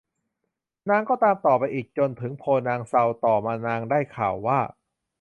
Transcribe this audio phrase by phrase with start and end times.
[0.89, 4.59] นางก็ตามต่อไปอีกจนถึงโพนางเซาต่อมานางได้ข่าวว่า